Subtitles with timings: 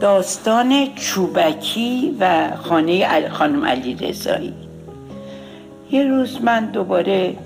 [0.00, 4.54] داستان چوبکی و خانه خانم علی رضایی.
[5.90, 7.36] یه روز من دوباره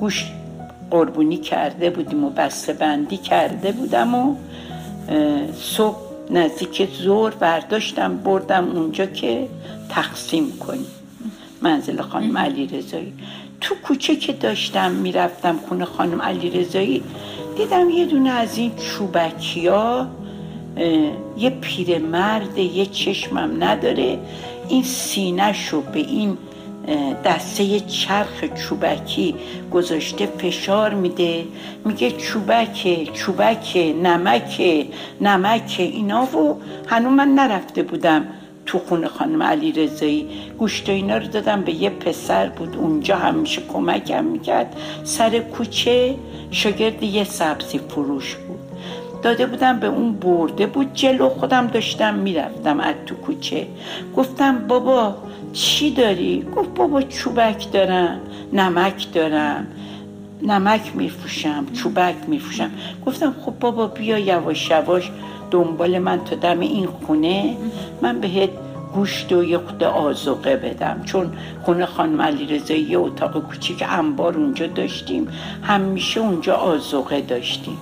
[0.00, 0.24] گوش
[0.90, 4.36] قربونی کرده بودیم و بسته بندی کرده بودم و
[5.54, 5.96] صبح
[6.30, 9.48] نزدیک زور برداشتم بردم اونجا که
[9.88, 10.86] تقسیم کنیم.
[11.62, 13.12] منزل خانم علی رضایی.
[13.62, 17.02] تو کوچه که داشتم می‌رفتم خونه خانم علی رضایی
[17.56, 20.06] دیدم یه دونه از این چوبکی ها
[21.38, 24.18] یه پیرمرد یه چشمم نداره.
[24.68, 26.38] این سینهشو به این
[27.24, 29.34] دسته چرخ چوبکی
[29.72, 31.44] گذاشته فشار میده.
[31.84, 34.86] میگه چوبکه چوبکه نمکه
[35.20, 36.22] نمکه اینا.
[36.22, 38.26] و هنوز من نرفته بودم.
[38.66, 40.28] تو خونه خانم علی رضایی.
[40.58, 42.76] گوشت اینا رو دادم به یه پسر بود.
[42.76, 44.76] اونجا همیشه کمکم می‌کرد.
[45.04, 46.14] سر کوچه
[46.50, 48.58] شاگرد یه سبزی فروش بود.
[49.22, 51.28] داده بودم به اون برده بود جلو.
[51.28, 53.66] خودم داشتم می‌رفتم از تو کوچه.
[54.16, 55.14] گفتم بابا
[55.52, 58.20] چی داری؟ گفت بابا چوبک دارم
[58.52, 59.66] نمک دارم.
[60.42, 62.70] نمک میفروشم چوبک میفروشم.
[63.06, 65.10] گفتم خب بابا بیا یواش یواش
[65.52, 67.56] دنبال من تا دم این خونه
[68.02, 68.50] من بهت
[68.94, 71.02] گوشت و یه خود آزوقه بدم.
[71.04, 75.28] چون خونه خانم علی رضایی یه اتاق کوچیک انبار اونجا داشتیم.
[75.62, 77.78] همیشه اونجا آزوقه داشتیم.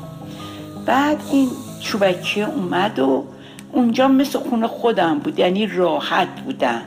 [0.86, 1.48] بعد این
[1.80, 3.24] چوبکی اومد و
[3.72, 6.82] اونجا مثل خونه خودم بود یعنی راحت بودم.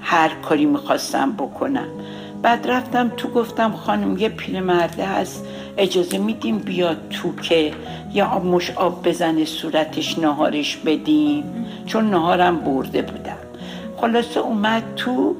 [0.00, 1.88] هر کاری می‌خواستم بکنم.
[2.42, 5.44] بعد رفتم تو گفتم خانم یه پیرمرده هست
[5.78, 7.72] اجازه میدیم بیاد تو که
[8.14, 11.66] یا مش آب بزنه صورتش نهارش بدیم.
[11.86, 13.38] چون نهارم برده بودم.
[13.96, 15.36] خلاصه اومد تو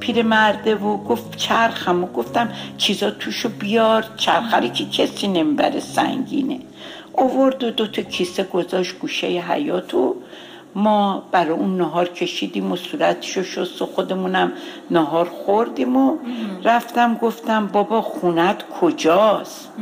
[0.00, 6.60] پیرمرده و گفت چرخم و گفتم چیزا توشو بیار چرخه که کسی نمی‌بره سنگینه.
[7.12, 10.16] اوورد و دو تا کیسه گذاشت گوشه حیات و
[10.74, 14.52] ما برای اون نهار کشیدیم و صورتشو شست و خودمونم
[14.90, 16.16] نهار خوردیم و
[16.64, 19.72] رفتم گفتم بابا خونت کجاست؟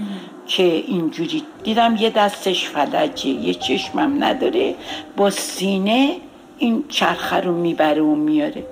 [0.46, 4.74] که اینجوری دیدم یه دستش فلجه یه چشمم نداره
[5.16, 6.16] با سینه
[6.58, 8.66] این چرخه رو می‌بره و میاره.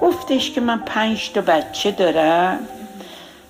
[0.00, 2.58] گفتش که من پنج تا بچه دارم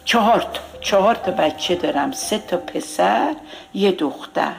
[0.05, 0.72] چهار تا.
[0.83, 3.35] چهار تا بچه دارم سه تا پسر
[3.75, 4.53] یه دختر.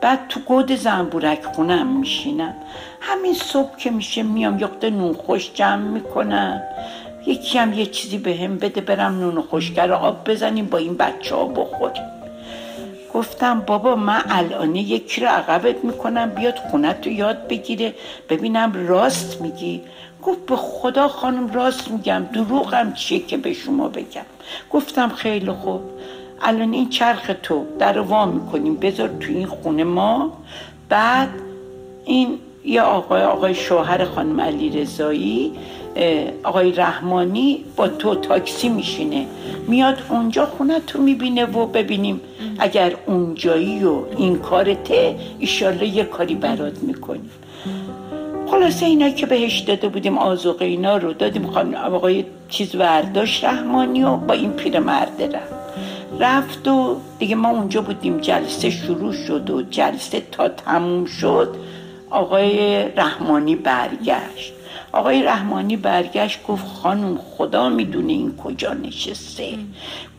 [0.00, 2.54] بعد تو گود زنبورک خونم میشینم.
[3.00, 6.62] همین صبح که میشه میام یخته نون خوش جمع می‌کنم.
[7.26, 11.34] یکی هم یه چیزی به هم بده برم نون خوشگر آب بزنیم با این بچه
[11.34, 12.04] ها بخوریم.
[13.14, 17.94] گفتم بابا من الانه یکی رو عقبت می‌کنم بیاد خونت رو یاد بگیره.
[18.28, 19.82] ببینم راست میگی.
[20.28, 24.22] گفت به خدا خانم راست میگم دروغم چیه که به شما بگم؟
[24.70, 25.80] گفتم خیلی خوب.
[26.42, 28.76] الان این چرخ تو در وا می‌کنیم.
[28.76, 30.32] بذار تو این خونه ما.
[30.88, 31.28] بعد
[32.04, 35.52] این یه آقای آقای شوهر خانم علی رضایی
[36.42, 39.26] آقای رحمانی با تو تاکسی میشینه.
[39.68, 42.20] میاد اونجا خونه تو می‌بینه و ببینیم
[42.58, 47.30] اگر اونجایی و این کارته ایشالله یه کاری برات می‌کنیم.
[48.50, 54.04] خلاصه اینا که بهش داده بودیم آزوقه اینا رو دادیم خانم آقای چیز ورداشت رحمانی
[54.04, 55.54] و با این پیرمرده رفت.
[56.20, 61.56] رفت و دیگه ما اونجا بودیم جلسه شروع شد و جلسه تا تموم شد
[62.10, 64.52] آقای رحمانی برگشت.
[64.92, 69.48] آقای رحمانی برگشت گفت خانم خدا می‌دونه این کجا نشسته.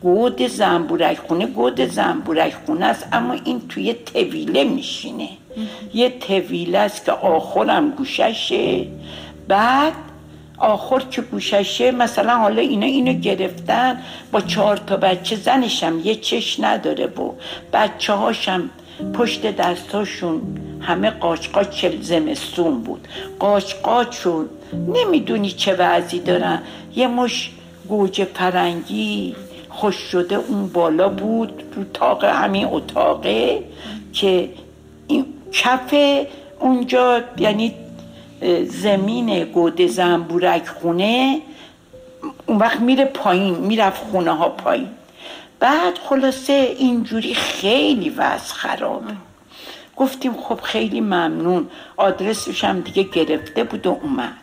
[0.02, 5.30] گود زنبورک خونه گود زنبورک خونه است اما این توی طویله میشینه.
[5.94, 8.88] یه طویله است که آخرم گوششه.
[9.48, 9.94] بعد
[10.58, 14.02] آخر که گوششه مثلا حالا اینا اینو گرفتن
[14.32, 17.32] با چهار تا بچه زنشم یه چش نداره و
[17.74, 18.70] بچه هاشم
[19.14, 20.42] پشت دستاشون
[20.82, 21.48] همه قاچ
[22.02, 23.08] زمستون بود.
[23.40, 24.46] قاچ قاچون.
[24.88, 26.62] نمی‌دونی چه وضعی دارن.
[26.96, 27.52] یه مش
[27.88, 29.36] گوجه پرنگی
[29.70, 33.64] خوش شده اون بالا بود رو تاق همین اتاقه
[34.14, 34.50] که
[35.52, 35.96] کف
[36.60, 37.74] اونجا یعنی
[38.64, 41.42] زمین گوده زنبورک خونه
[42.46, 44.90] اون وقت میره پایین می‌رفت خونه ها پایین.
[45.60, 49.14] بعد خلاصه اینجوری خیلی وضع خرابه
[49.96, 51.70] گفتیم خب خیلی ممنون.
[51.98, 54.38] آدرسش هم دیگه گرفته بود و اومد.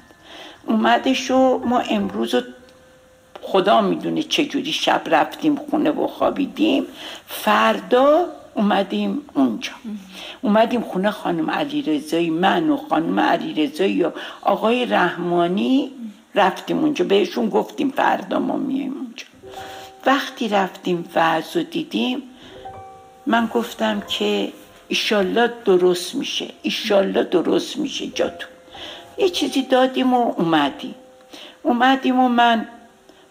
[0.67, 2.35] اومدش و ما امروز
[3.43, 6.87] خدا می‌دونه چجوری شب رفتیم خونه و خوابیدیم.
[7.27, 8.27] فردا
[8.57, 9.73] اومدیم اونجا.
[10.43, 14.11] اومدیم خونه خانم علی رضایی من و خانم علی رضایی و
[14.43, 15.91] آقای رحمانی
[16.35, 17.05] رفتیم اونجا.
[17.05, 19.27] بهشون گفتیم فردا ما میایم اونجا.
[20.07, 22.23] وقتی رفتیم وعظ و دیدیم
[23.27, 24.53] من گفتم که
[24.89, 28.49] ایشالله درست میشه ایشالله درست میشه جاتون.
[29.19, 30.95] یه چیزی دادیم و اومدیم.
[31.63, 32.69] اومدیم و من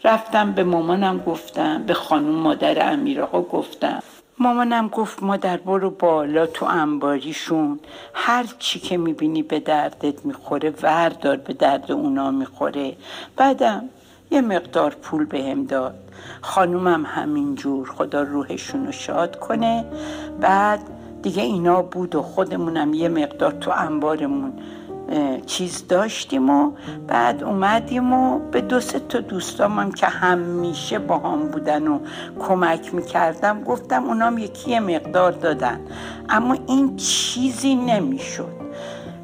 [0.03, 4.03] رفتم به مامانم گفتم به خانم مادر امیر آقا گفتم.
[4.39, 7.79] مامانم گفت مادر برو بالا تو انباریشون.
[8.13, 12.95] هر چی که می‌بینی به دردت می‌خوره وردار به درد اونا می‌خوره.
[13.37, 13.83] بعدم
[14.31, 15.95] یه مقدار پول بهم داد.
[16.41, 19.85] خانومم همینجور خدا روحشون رو شاد کنه.
[20.41, 20.79] بعد
[21.21, 24.53] دیگه اینا بود و خودمونم یه مقدار تو انبارمون
[25.45, 26.71] چیز داشتیم و
[27.07, 31.99] بعد اومدیم و به دو سه تا دوستامم که همیشه با هم بودن و
[32.39, 35.79] کمک می‌کردم گفتم اونام یکی مقدار دادن.
[36.29, 38.55] اما این چیزی نمی‌شد.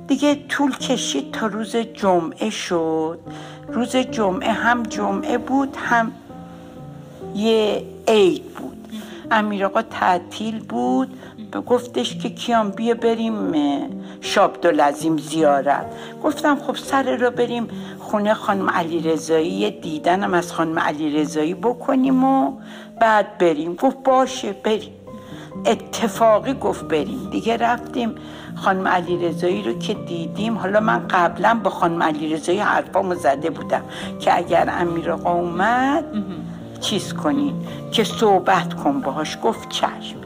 [0.07, 3.19] دیگه طول کشید تا روز جمعه شد.
[3.67, 6.11] روز جمعه هم جمعه بود هم
[7.35, 8.87] یه عید بود.
[9.31, 11.17] امیر آقا تعطیل بود.
[11.67, 13.33] گفتش که کیان بیا بریم
[14.21, 15.85] شابدالعظیم زیارت.
[16.23, 17.67] گفتم خب سر رو بریم
[17.99, 22.57] خونه خانم علی رضایی دیدنم از خانم علی رضایی بکنیم و
[22.99, 23.75] بعد بریم.
[23.75, 24.93] گفت باشه بریم.
[25.65, 27.29] اتفاقی گفت بریم.
[27.31, 28.15] دیگه رفتیم
[28.55, 30.57] خانم علی رضایی رو که دیدیم.
[30.57, 33.83] حالا من قبلا با خانم علی رضایی حرفامو زده بودم
[34.19, 36.05] که اگر امیر آقا اومد
[36.81, 37.55] چیز کنین
[37.91, 39.37] که صحبت کن باهاش.
[39.43, 40.21] گفت چشم.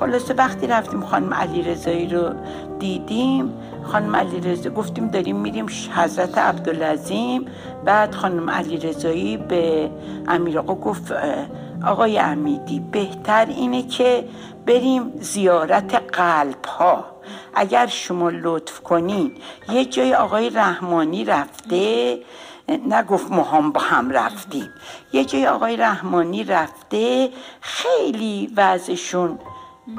[0.00, 2.32] خلاصه وقتی رفتیم خانم علی رضایی رو
[2.78, 3.52] دیدیم
[3.82, 7.46] خانم علی رضایی گفتیم داریم میریم حضرت عبدالعظیم.
[7.84, 9.90] بعد خانم علی رضایی به
[10.28, 11.12] امیر آقا گفت
[11.86, 14.24] آقای امیدی بهتر اینه که
[14.66, 17.04] بریم زیارت قلب ها
[17.54, 19.32] اگر شما لطف کنین
[19.72, 22.18] یه جای آقای رحمانی رفته
[22.68, 24.68] نگفت ما هم با هم رفتیم.
[25.12, 27.30] یه جای آقای رحمانی رفته
[27.60, 29.38] خیلی وضعشون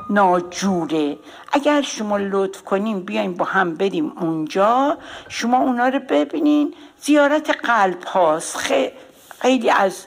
[0.10, 1.18] ناجوره.
[1.52, 4.98] اگر شما لطف کنین بیاین با هم بریم اونجا
[5.30, 6.74] شما اونا رو ببینین.
[7.02, 8.58] زیارت قلب هاست.
[9.40, 10.06] خیلی از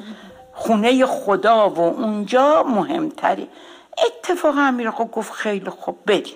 [0.53, 3.49] خونه خدا و اونجا مهمتری.
[4.07, 6.35] اتفاق امیر گفت خیلی خوب بریم.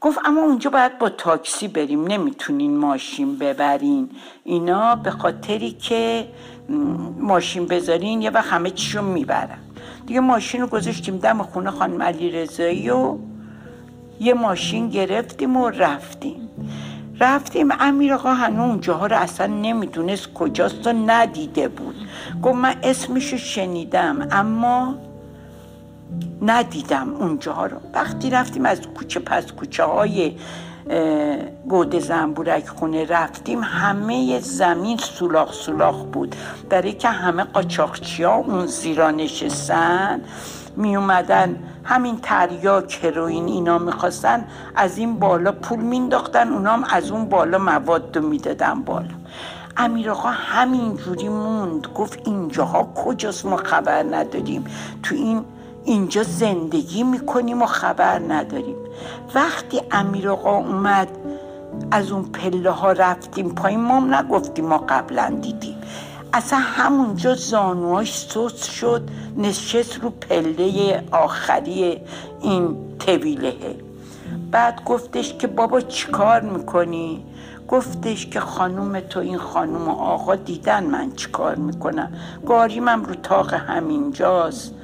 [0.00, 2.06] گفت اما اونجا باید با تاکسی بریم.
[2.06, 4.10] نمی‌تونین ماشین ببرین.
[4.44, 6.28] اینا به خاطری که
[7.18, 9.58] ماشین بذارین یه وقت همه چیشو می‌برن.
[10.06, 13.16] دیگه ماشین رو گذاشتیم دم خونه خانم علی رضایی و
[14.20, 16.48] یه ماشین گرفتیم و رفتیم.
[17.20, 21.94] رفتیم امیر آقا هنو اونجاها رو اصلا نمی‌دونست کجاست و ندیده بود.
[22.42, 24.94] گفت من اسمشو شنیدم اما
[26.42, 27.76] ندیدم اونجاها رو.
[27.94, 30.32] وقتی رفتیم از کوچه پس کوچه های
[31.68, 36.36] گود زنبورک خونه رفتیم همه زمین سولاخ سولاخ بود.
[36.70, 40.20] برای که همه قاچاقچی ها اون زیرا نشستن
[40.76, 44.44] می اومدن همین تریاک هروئین اینا می‌خواستن
[44.74, 49.14] از این بالا پول مینداختن اونام از اون بالا مواد رو می‌دادن بالا.
[49.76, 54.64] امیر آقا همین جوری موند گفت اینجاها کجاست ما خبر نداریم.
[55.02, 55.44] تو این
[55.84, 58.76] اینجا زندگی می‌کنیم و خبر نداریم.
[59.34, 61.08] وقتی امیر آقا اومد
[61.90, 65.76] از اون پله ها رفتیم پایین ما نگفتیم ما قبلا دیدیم.
[66.32, 72.00] اصلا همونجا زانواش سوس شد نشست رو پله آخری
[72.40, 73.76] این طویلهه.
[74.50, 77.24] بعد گفتش که بابا چیکار می‌کنی؟
[77.68, 82.12] گفتش که خانوم تو این خانوم آقا دیدن من چیکار می‌کنم.
[82.46, 84.74] گاریمم رو تاق همینجاست.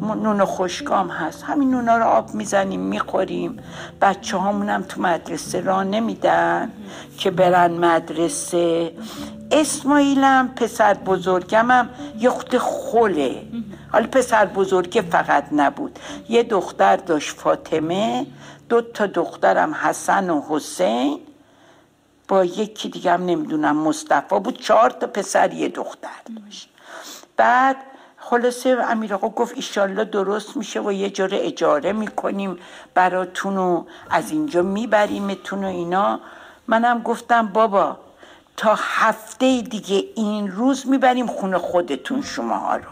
[0.00, 1.42] نون خشکام هست.
[1.42, 3.62] همین نونا رو آب می‌زنیم می‌خوریم.
[4.00, 6.72] بچه هامونم تو مدرسه را نمیدن
[7.18, 8.92] که برن مدرسه.
[9.50, 13.42] اسماعیلم پسر بزرگمم یه خود خوله.
[13.92, 15.98] حالا پسر بزرگه فقط نبود.
[16.28, 18.26] یه دختر داشت فاطمه
[18.68, 21.20] دو تا دخترم حسن و حسین.
[22.28, 24.60] با یکی دیگه هم نمی‌دونم مصطفی بود.
[24.60, 26.68] چهار تا پسر یه دختر داشت.
[27.36, 27.76] بعد
[28.22, 32.58] خلاصه امیر آقا گفت ایشالله درست میشه و یه جور اجاره می‌کنیم
[32.94, 36.20] براتون و از اینجا میبریمتون و اینا.
[36.68, 37.96] منم گفتم بابا
[38.56, 42.90] تا هفته دیگه این روز می‌بریم خونه خودتون شما رو.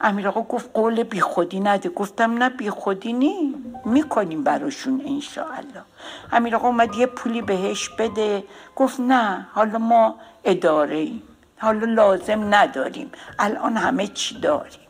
[0.00, 1.88] امیر آقا گفت قول بی خودی نده.
[1.88, 5.82] گفتم نه بی خودی نی می‌کنیم براشون انشاءالله.
[6.32, 8.44] امیر آقا اومد یه پولی بهش بده.
[8.76, 11.22] گفت نه حالا ما اداره ایم
[11.62, 13.10] حالا لازم نداریم.
[13.38, 14.80] الان همه چی داریم.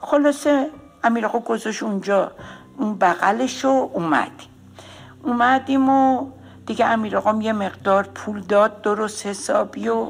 [0.00, 0.70] خلاصه
[1.04, 2.32] امیر آقا گذاشت اونجا
[2.78, 4.48] اون بغلش رو اومدیم
[5.22, 6.26] اومدیم و
[6.66, 10.06] دیگه امیر آقام یه مقدار پول داد درست حسابی و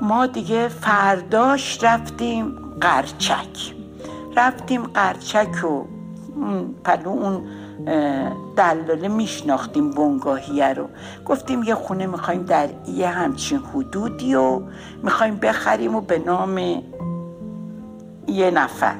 [0.00, 3.74] ما دیگه فرداش رفتیم قرچک.
[4.36, 5.84] رفتیم قرچک و
[6.84, 7.46] پلو اون
[8.56, 10.88] دلاله میشناختیم بنگاهیه رو.
[11.26, 14.60] گفتیم یه خونه می‌خوایم در یه همچین حدودی و
[15.02, 16.58] می‌خوایم بخریم و به نام
[18.26, 18.94] یه نفر.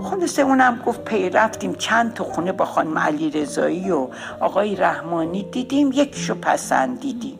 [0.00, 4.08] خلاصه اونم گفت پی رفتیم چند تا خونه با خانم علی رضایی و
[4.40, 5.42] آقای رحمانی.
[5.42, 7.38] دیدیم یکیشو پسندیدیم.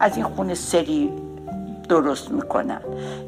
[0.00, 1.12] از این خونه سری
[1.88, 2.80] درست می‌کنن.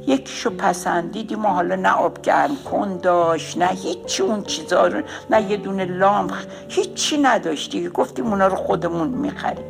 [0.07, 5.50] یکیشو پسندیدیم و حالا نه آب گرم کن داشت نه هیچی اون چیزا رو نه
[5.50, 6.33] یه دونه لامپ
[6.69, 7.88] هیچی نداشتی.
[7.88, 9.65] گفتیم اونا رو خودمون می‌خریم.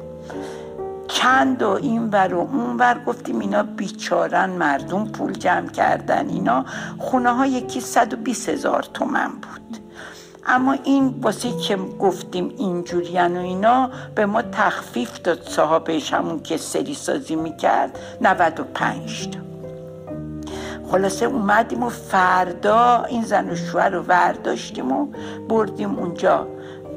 [1.09, 6.65] چند و این ور و اون ور گفتیم اینا بیچارن مردم پول جمع کردن اینا.
[6.99, 9.88] خونه ها یکی 120 هزار تومن بود.
[10.47, 16.57] اما این واسه که گفتیم اینجوریان و اینا به ما تخفیف داد صاحبش همون که
[16.57, 19.39] سری سازی می‌کرد 95 تا.
[20.91, 25.07] خلاصه اومدیم و فردا این زن و شوهر رو ورداشتیم و
[25.49, 26.47] بردیم اونجا.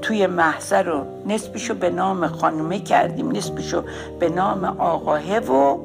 [0.01, 3.83] توی محضر رو نسبشو به نام خانومه کردیم نسبشو
[4.19, 5.77] به نام آقاهه و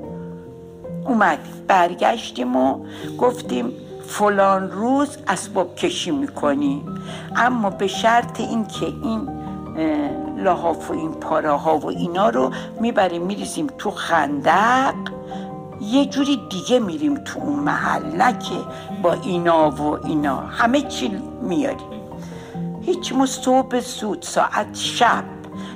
[1.05, 1.53] اومدیم.
[1.69, 2.87] برگشتیم و
[3.19, 3.73] گفتیم
[4.09, 7.03] فلان روز اسباب کشی می‌کنیم
[7.37, 9.29] اما به شرط اینکه این
[10.37, 14.95] لحاف و این پاره ها و اینا رو می‌بریم میریزیم تو خندق
[15.81, 18.55] یه جوری دیگه میریم تو اون محل نه که
[19.03, 20.37] با اینا و اینا.
[20.37, 21.09] همه چی
[21.43, 21.97] میاریم
[22.83, 25.25] هیچ ما صبح زود ساعت شب.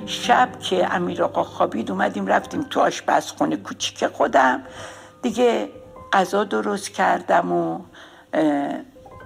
[0.05, 4.61] شب که امیر آقا خوابید اومدیم رفتیم تو آشپزخونه کوچیک خودم.
[5.21, 5.69] دیگه
[6.13, 7.79] غذا درست کردم و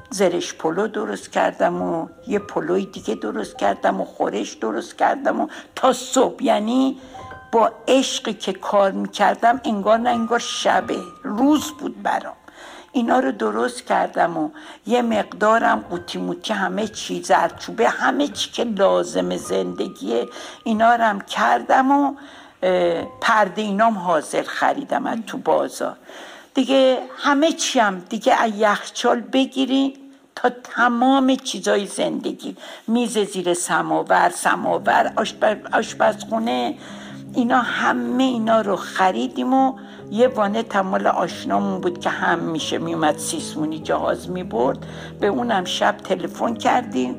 [0.09, 5.47] زرش پلو درست کردم و یه پلوی دیگه درست کردم و خورش درست کردم و
[5.75, 6.97] تا صبح یعنی
[7.51, 12.35] با عشقی که کار می‌کردم انگار نه انگار شبه روز بود برام.
[12.91, 14.49] اینا رو درست کردم و
[14.85, 20.27] یه مقدارم قوطی موتی همه چی زرچوبه همه چی که لازم زندگیه
[20.63, 22.15] اینا هم کردم و
[23.21, 25.97] پرده اینام حاضر خریدم از تو بازار.
[26.55, 29.93] دیگه همه چی هم دیگه از یخچال بگیرین
[30.35, 32.55] تا تمام چیزای زندگی.
[32.87, 35.13] میز زیر سماور سماور
[35.73, 36.75] آشپزخونه
[37.33, 39.73] اینا همه اینا رو خریدیم و
[40.11, 44.85] یه وانه تمال آشنامون بود که هم میشه میومد سیسمونی جهاز می‌برد.
[45.19, 47.15] به اونم شب تلفن کردیم.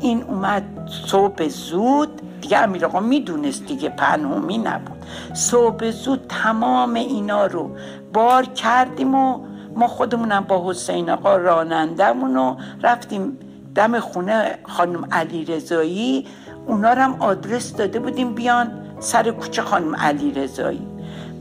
[0.00, 2.22] این اومد صبح زود.
[2.42, 4.98] دیگه امیر آقا می‌دونست دیگه پنهمی نبود.
[5.34, 7.70] صبح زود تمام اینا رو
[8.12, 9.38] بار کردیم و
[9.76, 13.38] ما خودمونم با حسین آقا رانندمون رو رفتیم
[13.74, 16.26] دم خونه خانم علی رضایی
[16.66, 18.70] اونا هم آدرس داده بودیم بیان
[19.00, 20.86] سر کوچه خانم علی رضایی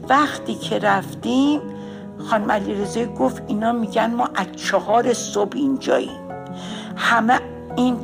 [0.10, 1.62] وقتی که رفتیم
[2.18, 6.20] خانم علی رضایی گفت اینا میگن ما از چهار صبح اینجاییم.
[6.96, 7.40] همه
[7.76, 7.98] این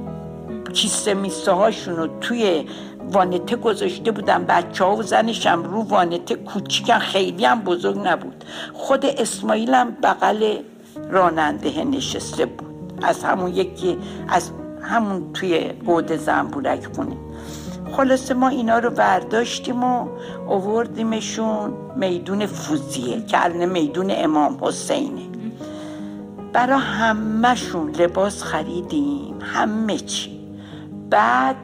[0.74, 2.66] کیسه میسه هاشون رو توی
[3.12, 8.44] وانته گذاشته بودن بچه ها و زنشم رو وانته کوچیکن خیلی هم بزرگ نبود.
[8.74, 10.58] خود اسماعیل هم بغل
[11.10, 12.68] راننده نشسته بود.
[13.02, 13.98] از همون یکی
[14.28, 17.18] از همون توی بود زنبورک خونه
[17.92, 20.08] خلاصه ما اینا رو برداشتیم و
[20.48, 25.22] اووردیمشون میدون فوزیه که میدون امام حسینه.
[26.54, 30.40] برا همهشون لباس خریدیم همه چی.
[31.10, 31.56] بعد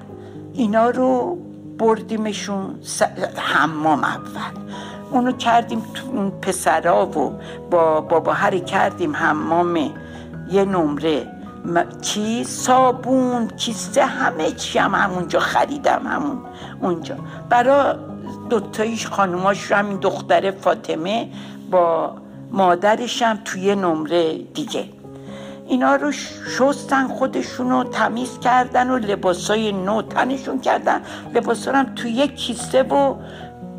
[0.53, 1.38] اینا رو
[1.77, 2.75] بردیمشون
[3.36, 4.62] حمام اول.
[5.12, 7.39] اونو کردیم تو اون پسرا و
[7.72, 9.75] با بابا هری کردیم حمام
[10.50, 11.27] یه نمره.
[12.01, 16.38] چی؟ صابون کیسه همه چی هم همونجا خریدم همون
[16.81, 17.15] اونجا.
[17.50, 17.95] برا
[18.50, 21.29] دوتاییش خانوماش رو همین دختر فاطمه
[21.72, 22.15] با
[22.51, 24.86] مادرشم توی نمره دیگه.
[25.67, 26.12] اینا رو
[26.58, 31.01] شستن خودشون رو تمیز کردن و لباسای نو تنشون کردن.
[31.34, 33.15] لباسا هم توی یک کیسه و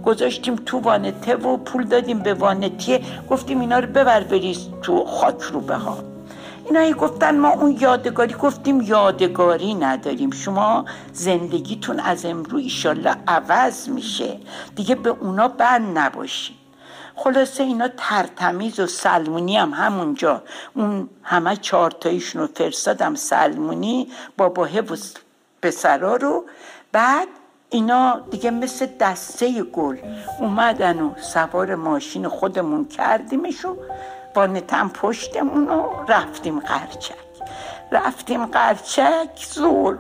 [0.05, 3.01] گذاشتیم تو وانته و پول دادیم به وانتیه.
[3.31, 5.99] گفتیم اینا رو ببر بریز تو خاک رو به ها.
[6.67, 10.31] اینا گفتن ما اون یادگاری گفتیم یادگاری نداریم.
[10.31, 14.37] شما زندگیتون از امرو ایشالله عوض میشه.
[14.77, 16.64] دیگه به اونا بند نباشید.
[17.17, 20.43] خلاصه اینا ترتمیز و سلمونی هم همونجا.
[20.75, 24.97] اون همه چارتاییشون رو فرستادم سلمونی با باهه و
[25.63, 26.45] پسرا رو.
[26.93, 27.29] بعد
[27.71, 29.97] اینا دیگه مثل دسته گل
[30.41, 33.77] اومدن و سوار ماشین خودمون کردیمش و
[34.35, 37.15] با نتم پشتمون و رفتیم قرچک.
[37.93, 39.99] رفتیم قرچک زور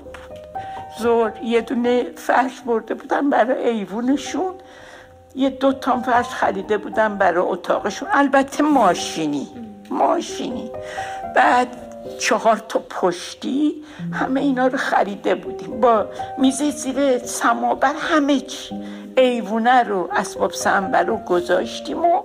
[0.99, 4.55] زور یه دونه فرش برده بودن برای ایوونشون.
[5.35, 8.09] یه دو تا فرش خریده بودم برای اتاقشون.
[8.13, 9.49] البته ماشینی.
[9.91, 10.71] ماشینی.
[11.37, 11.69] بعد
[12.19, 13.75] چهار تا پشتی
[14.13, 15.81] همه اینا رو خریده بودیم.
[15.81, 16.07] با
[16.39, 18.75] میز زیر سماور همه چی.
[19.17, 22.23] ایوونه رو اسباب سنبر رو گذاشتیم و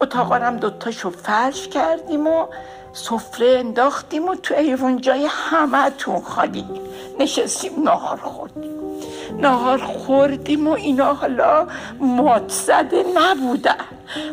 [0.00, 2.46] اتاقا هم دوتاشو فرش کردیم و
[2.92, 6.64] سفره انداختیم و تو ایوون جای همه تون خالی
[7.20, 8.73] نشستیم نهار خوردیم.
[9.40, 11.66] نهار خوردیم و اینا حالا
[12.00, 13.74] مات زده نبودن.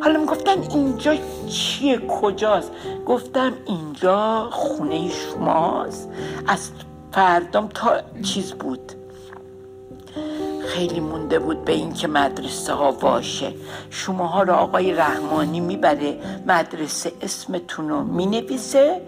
[0.01, 1.15] حالا می‌گفتن اینجا
[1.49, 2.71] چیه؟ کجاست؟
[3.05, 6.09] گفتم اینجا خونه شماست.
[6.47, 6.69] از
[7.11, 8.91] فردام تا چیز بود.
[10.65, 13.21] خیلی مونده بود به اینکه مدرسه ها
[13.89, 19.01] شماها رو آقای رحمانی می‌بره مدرسه اسمتون رو می‌نویسه.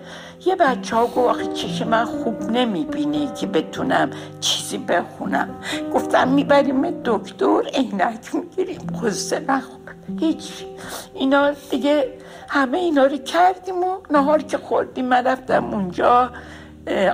[0.45, 4.09] یه بچه ها گفت آخه چش من خوب نمی‌بینه که بتونم
[4.39, 5.49] چیزی بخونم.
[5.93, 9.79] گفتم می‌بریم دکتر عینک می‌گیریم خسته نخون
[10.19, 10.65] هیچ.
[11.13, 12.13] اینا دیگه
[12.49, 16.31] همه اینا رو کردیم و نهار که خوردیم من رفتم اونجا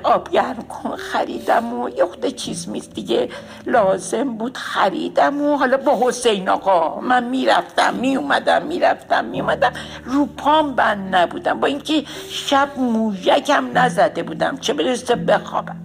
[0.03, 3.29] آب گرم کن خریدم و یه خود چیز میست دیگه
[3.65, 9.73] لازم بود خریدم و حالا با حسین آقا من می‌رفتم میومدم می‌رفتم میومدم.
[10.05, 15.75] رو پام بند نبودم با اینکه شب موژکم نزده بودم چه برسه بخوابم.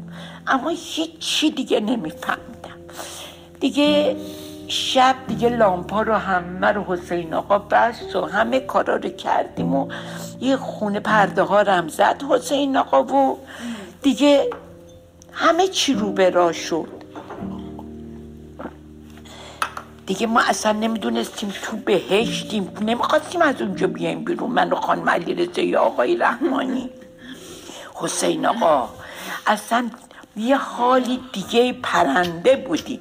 [0.47, 2.79] اما هیچی دیگه نمیفهمیدم.
[3.61, 4.17] دیگه
[4.69, 9.89] شب دیگه لامپا رو همه رو حسین آقا بست و همه کارا رو کردیم و
[10.41, 13.39] یه خونه پرده ها رم زد حسین آقا و
[14.05, 14.51] دیگه
[15.33, 16.89] همه چی رو به راه شد.
[20.07, 22.73] دیگه ما اصلا نمی‌دونستیم تو بهشتیم.
[22.81, 24.51] نمی‌خواستیم از اونجا بیایم بیرون.
[24.51, 26.91] من و خانم علی رزا یا آقای رحمانی.
[27.95, 28.89] حسین آقا
[29.47, 29.91] اصلا
[30.37, 33.01] یه حالی دیگه پرنده بودیم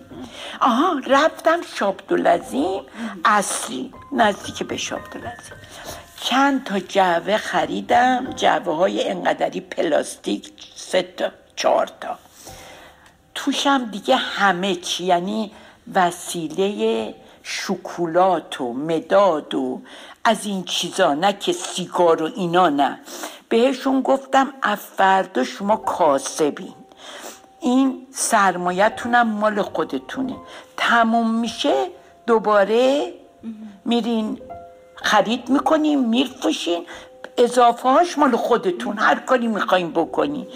[0.62, 2.82] آها رفتم شابدولزیم
[3.26, 5.54] اصلی نزدیک به شابدولزیم
[6.24, 8.34] چند تا جعوه خریدم.
[8.36, 12.18] جعوه های انقدری پلاستیک سه تا چهار تا.
[13.36, 15.52] توشم دیگه همه چی یعنی
[15.94, 19.82] وسیله شکولات و مداد و
[20.24, 23.00] از این چیزا نه که سیگار و اینا نه.
[23.50, 26.74] بهشون گفتم افردا شما کاسبین.
[27.60, 30.36] این سرمایتونم مال خودتونه.
[30.78, 31.88] تموم میشه
[32.28, 33.14] دوباره
[33.86, 34.40] میرین
[35.04, 36.86] خرید می‌کنیم میرفوشین
[37.38, 38.98] اضافه هاش مال خودتون.
[38.98, 40.48] هر کاری می‌خوایم بکنی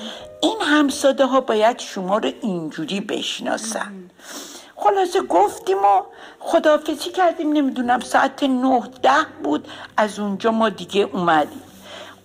[0.41, 3.93] این همساده ها باید شما رو اینجوری بشناسن.
[4.75, 6.01] خلاصه گفتیم و
[6.39, 7.53] خدافزی کردیم.
[7.53, 9.11] نمی‌دونم ساعت نه ده
[9.43, 9.67] بود.
[9.97, 11.61] از اونجا ما دیگه اومدیم.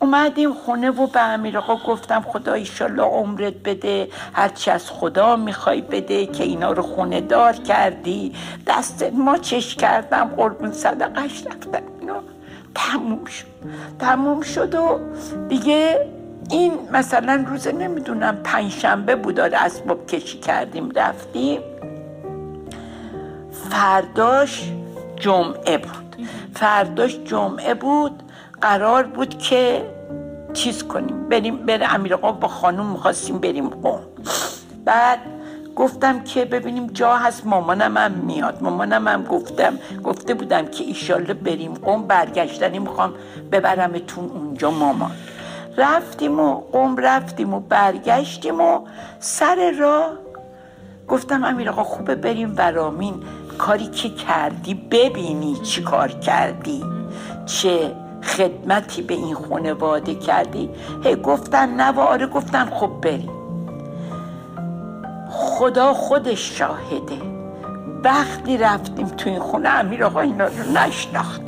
[0.01, 4.09] اومدیم خونه و به امیر آقا گفتم خدا ایشالله عمرت بده.
[4.33, 8.35] هرچی از خدا می‌خوای بده که اینا رو خونه دار کردی.
[8.67, 11.83] دست ما چش کردم قربون صدقش رفتم.
[12.75, 13.47] تموم شد.
[13.99, 15.01] تموم شد و
[15.49, 16.07] دیگه
[16.51, 21.61] این مثلا روز نمی‌دونم پنجشنبه بود داره اسباب کشی کردیم رفتیم.
[23.71, 24.73] فرداش
[25.17, 26.17] جمعه بود.
[26.55, 28.23] فرداش جمعه بود.
[28.61, 29.91] قرار بود که
[30.53, 34.01] چیز کنیم بریم بره امیر با خانوم می‌خواستیم بریم قوم
[34.85, 35.19] بعد
[35.77, 37.47] گفتم که ببینیم جا هست.
[37.47, 38.63] مامانم هم میاد.
[38.63, 39.79] مامانم هم گفتم.
[40.05, 43.15] گفته بودم که ایشالله بریم قوم برگشتنی می‌خوام
[43.53, 45.11] ببرمتون اونجا مامان.
[45.77, 48.81] رفتیم و قوم رفتیم و برگشتیم و
[49.21, 50.13] سر راه
[51.09, 53.23] گفتم امیر آقا خوبه بریم ورامین.
[53.59, 56.85] کاری که کردی ببینی چی کار کردی.
[57.47, 60.71] چه خدمتی به این خانواده کردی.
[61.05, 63.42] هی گفتن نه و آره گفتن خب بریم.
[65.63, 67.23] خدا خودش شاهده.
[68.05, 71.41] وقتی رفتیم تو این خونه امیر آقا اینا رو نشناخت.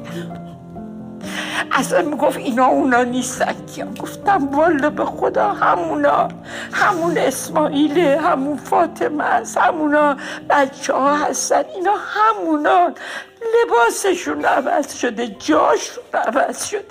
[1.73, 6.29] اصلا می‌گفت اینا اونا نیستن کیم گفتم والا به خدا همونا
[6.73, 10.17] همون اسماعیله همون فاطمه است همونا
[10.51, 12.93] بچه ها هستن اینا همونا
[13.55, 16.85] لباسشون عوض شده جاشون عوض شده.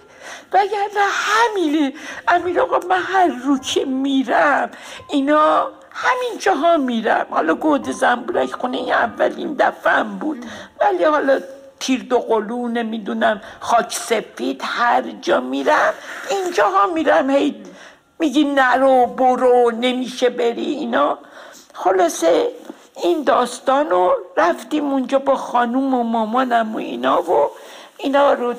[0.54, 1.94] وگرنه همینه.
[2.28, 4.70] امیر آقا من هر رو که میرم
[5.10, 7.26] اینا همین جاها میرم.
[7.30, 10.46] حالا گود زنبورک خونه اولین دفعم بود.
[10.82, 11.40] ولی حالا
[11.80, 15.94] تیر دو قلو نمی‌دونم خاک سفید هر جا میرم.
[16.30, 17.64] اینجاها میرم هی
[18.20, 21.18] میگی نرو برو نمیشه بری اینا.
[21.74, 22.48] خلاصه
[23.04, 27.50] این داستان رو رفتیم اونجا با خانوم و مامانم و اینا و
[27.98, 28.54] اینا رو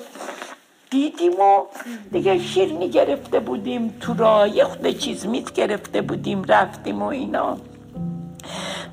[0.94, 1.62] دیدیم و
[2.12, 7.57] دیگه شیرنی گرفته بودیم تو راه یه خود چیز میت گرفته بودیم رفتیم و اینا.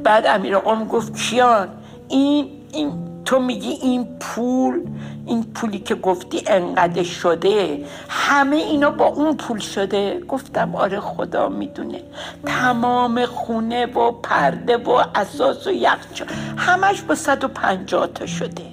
[0.04, 1.68] بعد امیر آقام گفت کیان
[2.08, 2.92] این این
[3.26, 4.82] تو میگی این پول
[5.26, 11.50] این پولی که گفتی انقدر شده همه اینا با اون پول شده؟ گفتم آره خدا
[11.50, 12.02] می‌دونه.
[12.46, 18.64] تمام خونه و پرده و اساس و یخچال همش با 150 تا شده.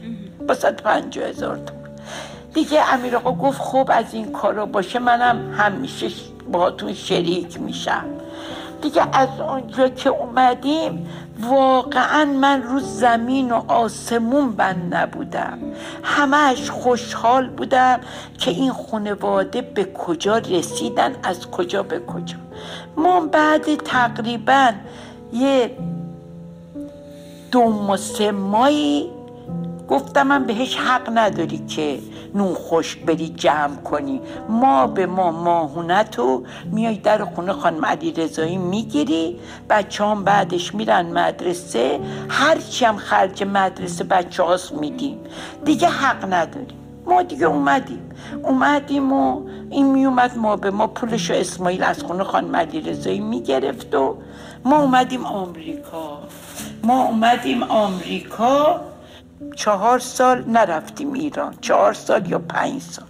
[0.49, 1.78] با 150 هزار تا.
[2.59, 6.09] دیگه امیر آقا گفت خب از این کارا باشه منم همیشه
[6.53, 8.05] باهاتون شریک میشم.
[8.83, 11.07] دیگه از آنجا که اومدیم
[11.41, 15.59] واقعا من رو زمین و آسمون بند نبودم.
[16.03, 18.01] همش خوشحال بودم
[18.39, 22.37] که این خانواده به کجا رسیدن از کجا به کجا.
[22.97, 24.73] ما بعد تقریبا
[25.33, 25.71] یه
[27.53, 29.11] دو سه مایی
[29.89, 31.99] گفتم من بهش حق نداری که
[32.35, 34.21] نون خشک بری جمع کنی.
[34.49, 39.39] ما به ما ماهونتو میای در خونه خانم علی رضایی می‌گیری.
[39.71, 42.01] بچه هم بعدش میرن مدرسه.
[42.29, 45.19] هرچی هم خرج مدرسه بچه هاست میدیم.
[45.65, 46.79] دیگه حق نداریم.
[47.07, 48.11] ما دیگه اومدیم.
[48.43, 53.95] اومدیم و این میومد ما به ما پولشو اسماعیل از خونه خانم علی رضایی می‌گرفت
[53.95, 54.17] و
[54.65, 56.19] ما اومدیم آمریکا.
[56.83, 58.81] ما اومدیم آمریکا.
[59.57, 61.59] چهار سال نرفتیم ایران.
[61.61, 63.07] چهار سال یا پنج سال.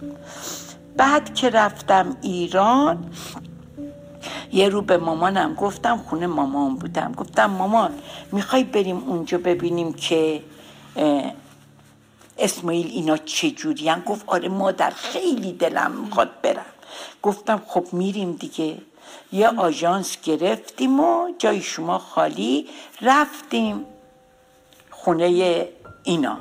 [0.97, 3.11] بعد که رفتم ایران
[4.51, 7.11] یه رو به مامانم گفتم خونه مامان بودم.
[7.11, 7.93] گفتم مامان
[8.31, 10.43] می‌خوای بریم اونجا ببینیم که
[12.37, 16.65] اسماعیل اینا چجورین گفت آره مادر خیلی دلم می‌خواد برم.
[17.21, 18.77] گفتم خب میریم دیگه.
[19.31, 22.67] یه آژانس گرفتیم و جای شما خالی
[23.01, 23.85] رفتیم.
[24.91, 25.67] خونه
[26.03, 26.37] اینا.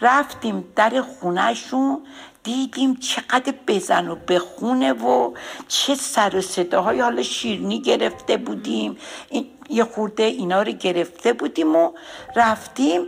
[0.00, 1.98] رفتیم در خونهشون
[2.42, 5.34] دیدیم چقدر بزن و بخونه و
[5.68, 8.96] چه سر و صداهای حالا شیرنی گرفته بودیم.
[9.70, 11.92] یه خورده اینا رو گرفته بودیم و
[12.36, 13.02] رفتیم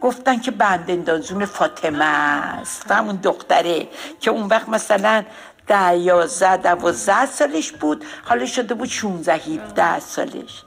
[0.00, 2.90] گفتن که بندندازون فاطمه است.
[2.90, 3.88] همون دختره
[4.20, 5.24] که اون وقت مثلا
[5.66, 8.04] ده یازده دوازده سالش بود.
[8.24, 10.64] حالا شده بود 16 17 سالش.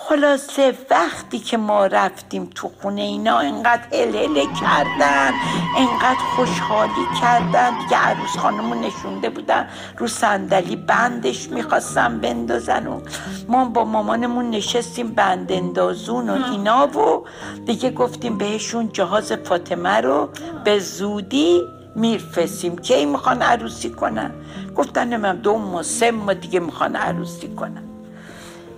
[0.00, 5.30] خلاصه وقتی که ما رفتیم تو خونه اینا انقدر هلهله کردن
[5.76, 7.78] انقدر خوشحالی کردن.
[7.78, 13.00] دیگه عروس خانمون نشونده بودن رو صندلی بندش می‌خواستم بندازن و
[13.48, 17.24] ما با مامانمون نشستیم بند اندازون و اینا و
[17.66, 20.28] دیگه گفتیم بهشون جهاز فاطمه رو
[20.64, 21.62] به زودی
[21.94, 24.30] میرفسیم کی می‌خوان عروسی کنن؟
[24.76, 27.82] گفتن من دو ما سه ما دیگه می‌خوان عروسی کنن.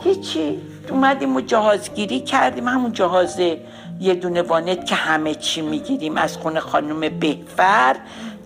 [0.04, 0.69] هیچی.
[0.88, 2.68] اومدیم و جهازگیری کردیم.
[2.68, 3.40] همون جهاز
[4.00, 6.16] یه دونه وانت که همه چی می‌گیریم.
[6.16, 7.96] از خونه خانم بهفر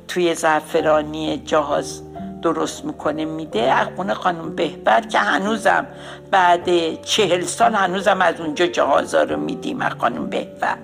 [0.08, 2.02] توی زعفرانی جهاز
[2.42, 3.62] درست می‌کنه میده.
[3.62, 5.86] از خونه خانم بهبر که هنوزم
[6.30, 9.82] بعد چهل سال هنوزم از اونجا جهازا رو میدیم.
[9.82, 10.76] از خانم بهبر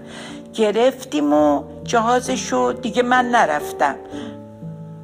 [0.54, 3.94] گرفتیم و جهازشو دیگه من نرفتم.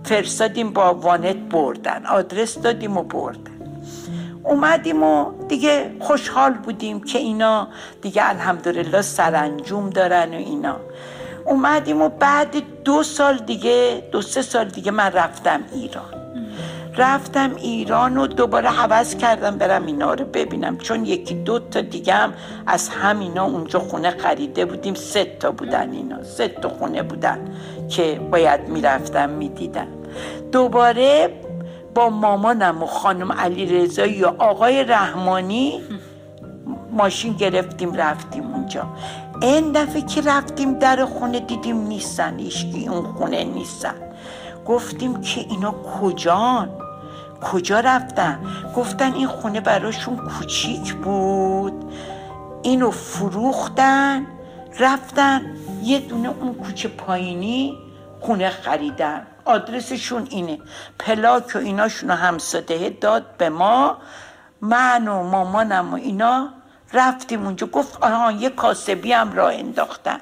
[0.04, 2.06] فرستادیم با وانت بردن.
[2.06, 3.55] آدرس دادیم و بردن.
[4.46, 7.68] اومدیم و دیگه خوشحال بودیم که اینا
[8.02, 10.76] دیگه الحمدلله سرانجوم دارن و اینا.
[11.44, 16.26] اومدیم و بعد دو سال دیگه دو سه سال دیگه من رفتم ایران.
[16.96, 22.14] رفتم ایران و دوباره حوض کردم برم اینا رو ببینم چون یکی دو تا دیگه
[22.14, 22.34] هم
[22.66, 27.38] از همینا اونجا خونه خریده بودیم سه تا بودن اینا سه تا خونه بودن
[27.88, 29.86] که باید می‌رفتم می‌دیدم.
[30.52, 31.30] دوباره
[31.96, 35.80] با مامانم و خانم علی رضایی و آقای رحمانی
[36.92, 38.86] ماشین گرفتیم رفتیم اونجا.
[39.42, 43.94] این دفعه که رفتیم در خونه دیدیم نیستن ایشکی اون خونه نیستن.
[44.66, 46.68] گفتیم که اینا کجان؟
[47.52, 48.40] کجا رفتن؟
[48.76, 51.92] گفتن این خونه براشون کوچیک بود.
[52.62, 54.26] اینو فروختن
[54.80, 55.42] رفتن
[55.82, 57.78] یه دونه اون کوچه پایینی
[58.20, 59.26] خونه خریدن.
[59.46, 60.58] آدرسشون اینه.
[60.98, 63.98] پلاک و ایناشون همساده داد به ما.
[64.60, 66.48] من و مامانم و اینا
[66.92, 67.66] رفتیم اونجا.
[67.66, 70.20] گفت آها یه کاسبی هم راه انداختن.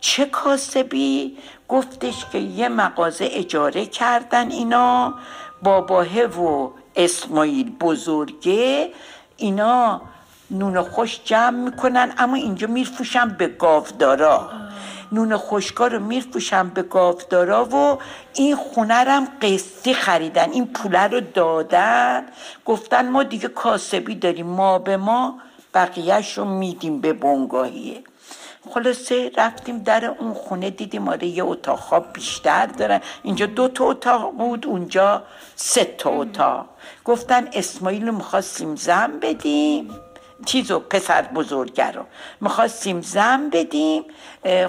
[0.00, 5.14] چه کاسبی؟ گفتش که یه مغازه اجاره کردن اینا.
[5.62, 8.92] باباه و اسماعیل بزرگه.
[9.36, 10.00] اینا
[10.50, 14.50] نون خوش جمع می‌کنن اما اینجا میرفوشن به گاودارا.
[15.12, 17.98] نون خشکا رو میرفوشن به گاودارا و
[18.34, 20.50] این خونه هم قسطی خریدن.
[20.52, 22.26] این پوله رو دادن.
[22.64, 24.46] گفتن ما دیگه کاسبی داریم.
[24.46, 25.38] ما به ما
[25.74, 28.02] بقیهش رو میدیم به بنگاهیه.
[28.70, 33.00] خلاصه رفتیم در اون خونه دیدیم آره یه اتاق خواب بیشتر دارن.
[33.22, 35.22] اینجا دو تا اتاق بود اونجا
[35.56, 36.66] سه تا اتاق.
[37.04, 40.05] گفتن اسماعیل رو می‌خواستیم زن بدیم.
[40.44, 42.02] چیزو پسر بزرگه رو.
[42.40, 44.04] می‌خواستیم زن بدیم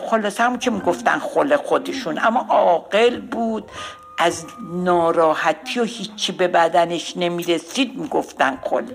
[0.10, 2.20] خلاصه همون که می‌گفتن خل خودشون.
[2.24, 3.72] اما عاقل بود.
[4.20, 8.86] از ناراحتی و هیچی به بدنش نمی‌رسید می‌گفتن خل.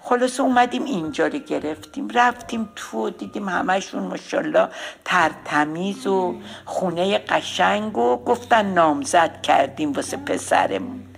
[0.00, 2.08] خلاصه اومدیم اینجا رو گرفتیم.
[2.14, 4.68] رفتیم تو دیدیم همشون ماشاءالله
[5.04, 6.34] ترتمیز و
[6.64, 11.11] خونه قشنگ و گفتن نامزد کردیم واسه پسرمون.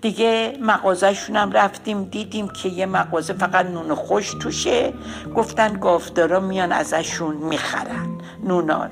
[0.00, 4.92] دیگه مغازهشون هم رفتیم دیدیم که یه مغازه فقط نون خوش توشه.
[5.36, 8.90] گفتن گافتارا میان ازشون می‌خرن نونا رو.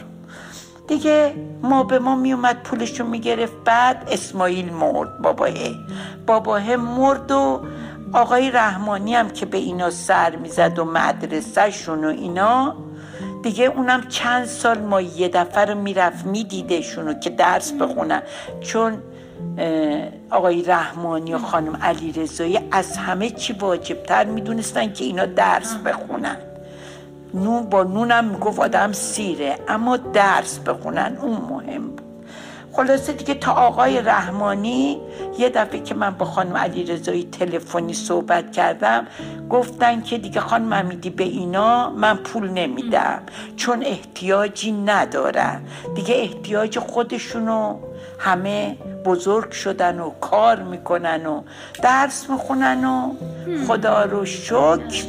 [0.88, 3.52] دیگه ما به ما میومد پولشو می‌گرفت.
[3.64, 5.50] بعد اسماعیل مرد باباه.
[6.26, 7.60] باباه مرد و
[8.12, 12.76] آقای رحمانی هم که به اینا سر می‌زد و مدرسهشون و اینا.
[13.42, 18.22] دیگه اونم چند سال ما یه دفعه رو می‌رفت میدیدشونو که درس بخونن.
[18.60, 19.02] چون
[20.30, 26.36] آقای رحمانی و خانم علی رضایی از همه چی واجبتر می‌دونستن که اینا درس بخونن.
[27.34, 32.05] نون با نونم می‌گفت آدم سیره اما درس بخونن اون مهم بود.
[32.76, 35.00] خلاصه دیگه تا آقای رحمانی
[35.38, 39.06] یه دفعه که من با خانم علی رضایی تلفنی صحبت کردم
[39.50, 43.22] گفتن که دیگه خانم امیدی به اینا من پول نمیدم
[43.56, 45.60] چون احتیاجی ندارن.
[45.94, 47.78] دیگه احتیاج خودشونو
[48.18, 51.42] همه بزرگ شدن و کار می‌کنن و
[51.82, 53.14] درس می‌خونن و
[53.68, 55.04] خدا رو شکر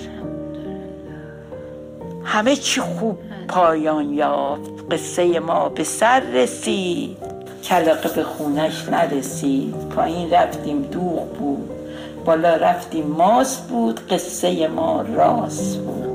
[2.24, 4.72] همه چی خوب پایان یافت.
[4.92, 7.37] قصه ما به سر رسید.
[7.64, 9.76] کلاقه به خونش نرسید.
[9.96, 11.70] پایین رفتیم دوغ بود.
[12.26, 16.07] بالا رفتیم ماست بود قصه ما راست بود.